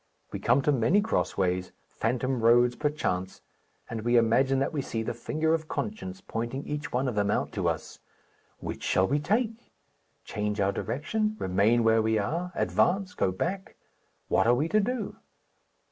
We 0.31 0.39
come 0.39 0.63
to 0.63 0.71
many 0.71 0.99
cross 0.99 1.37
ways, 1.37 1.73
phantom 1.85 2.41
roads 2.41 2.75
perchance, 2.75 3.43
and 3.87 4.01
we 4.01 4.17
imagine 4.17 4.57
that 4.57 4.73
we 4.73 4.81
see 4.81 5.03
the 5.03 5.13
finger 5.13 5.53
of 5.53 5.67
conscience 5.67 6.21
pointing 6.21 6.65
each 6.65 6.91
one 6.91 7.07
of 7.07 7.13
them 7.13 7.29
out 7.29 7.51
to 7.51 7.69
us. 7.69 7.99
Which 8.57 8.81
shall 8.81 9.07
we 9.07 9.19
take? 9.19 9.71
Change 10.23 10.59
our 10.59 10.71
direction, 10.71 11.35
remain 11.37 11.83
where 11.83 12.01
we 12.01 12.17
are, 12.17 12.51
advance, 12.55 13.13
go 13.13 13.31
back? 13.31 13.75
What 14.27 14.47
are 14.47 14.55
we 14.55 14.67
to 14.69 14.79
do? 14.79 15.17